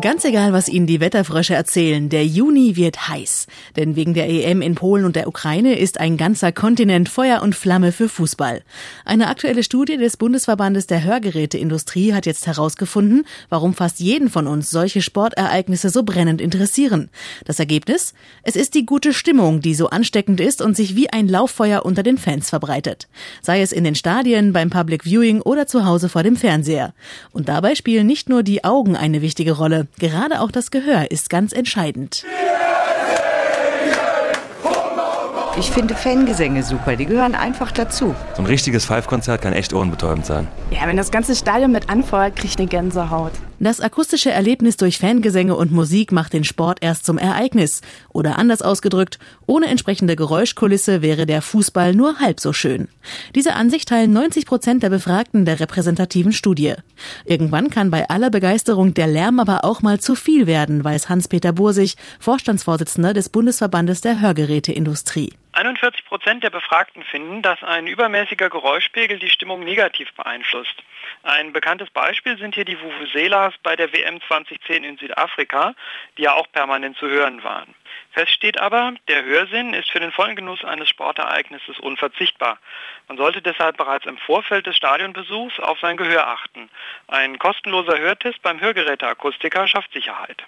[0.00, 3.46] Ganz egal, was Ihnen die Wetterfrösche erzählen, der Juni wird heiß.
[3.76, 7.54] Denn wegen der EM in Polen und der Ukraine ist ein ganzer Kontinent Feuer und
[7.54, 8.62] Flamme für Fußball.
[9.04, 14.68] Eine aktuelle Studie des Bundesverbandes der Hörgeräteindustrie hat jetzt herausgefunden, warum fast jeden von uns
[14.68, 17.08] solche Sportereignisse so brennend interessieren.
[17.44, 18.14] Das Ergebnis?
[18.42, 22.02] Es ist die gute Stimmung, die so ansteckend ist und sich wie ein Lauffeuer unter
[22.02, 23.06] den Fans verbreitet.
[23.42, 26.94] Sei es in den Stadien, beim Public Viewing oder zu Hause vor dem Fernseher.
[27.30, 29.83] Und dabei spielen nicht nur die Augen eine wichtige Rolle.
[29.98, 32.24] Gerade auch das Gehör ist ganz entscheidend.
[35.56, 38.12] Ich finde Fangesänge super, die gehören einfach dazu.
[38.34, 40.48] So ein richtiges Five-Konzert kann echt ohrenbetäubend sein.
[40.72, 43.30] Ja, wenn das ganze Stadion mit anfeuert, kriege ich eine Gänsehaut.
[43.64, 47.80] Das akustische Erlebnis durch Fangesänge und Musik macht den Sport erst zum Ereignis.
[48.10, 52.88] Oder anders ausgedrückt, ohne entsprechende Geräuschkulisse wäre der Fußball nur halb so schön.
[53.34, 56.74] Diese Ansicht teilen 90 Prozent der Befragten der repräsentativen Studie.
[57.24, 61.54] Irgendwann kann bei aller Begeisterung der Lärm aber auch mal zu viel werden, weiß Hans-Peter
[61.54, 65.32] Bursig, Vorstandsvorsitzender des Bundesverbandes der Hörgeräteindustrie.
[65.54, 70.74] 41 Prozent der Befragten finden, dass ein übermäßiger Geräuschpegel die Stimmung negativ beeinflusst.
[71.22, 75.74] Ein bekanntes Beispiel sind hier die Vuvuzelas bei der WM 2010 in Südafrika,
[76.18, 77.72] die ja auch permanent zu hören waren.
[78.10, 82.58] Fest steht aber, der Hörsinn ist für den vollen Genuss eines Sportereignisses unverzichtbar.
[83.06, 86.68] Man sollte deshalb bereits im Vorfeld des Stadionbesuchs auf sein Gehör achten.
[87.06, 90.42] Ein kostenloser Hörtest beim Hörgeräteakustiker schafft Sicherheit.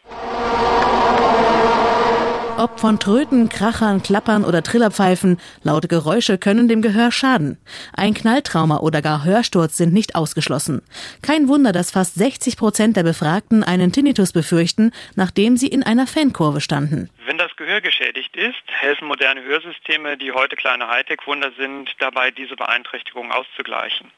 [2.58, 7.58] Ob von Tröten, Krachern, Klappern oder Trillerpfeifen, laute Geräusche können dem Gehör schaden.
[7.94, 10.80] Ein Knalltrauma oder gar Hörsturz sind nicht ausgeschlossen.
[11.20, 16.06] Kein Wunder, dass fast 60 Prozent der Befragten einen Tinnitus befürchten, nachdem sie in einer
[16.06, 17.10] Fankurve standen.
[17.26, 22.56] Wenn das Gehör geschädigt ist, helfen moderne Hörsysteme, die heute kleine Hightech-Wunder sind, dabei diese
[22.56, 24.10] Beeinträchtigung auszugleichen.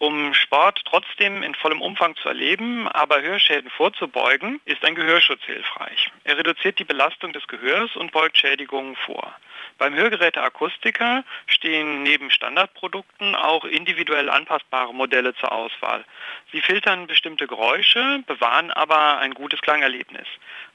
[0.00, 6.12] Um Sport trotzdem in vollem Umfang zu erleben, aber Hörschäden vorzubeugen, ist ein Gehörschutz hilfreich.
[6.22, 9.34] Er reduziert die Belastung des Gehörs und beugt Schädigungen vor.
[9.76, 16.04] Beim Hörgeräteakustiker stehen neben Standardprodukten auch individuell anpassbare Modelle zur Auswahl.
[16.52, 20.26] Sie filtern bestimmte Geräusche, bewahren aber ein gutes Klangerlebnis.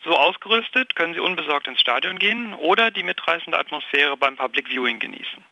[0.04, 5.00] So ausgerüstet können Sie unbesorgt ins Stadion gehen oder die mitreißende Atmosphäre beim Public Viewing
[5.00, 5.44] genießen.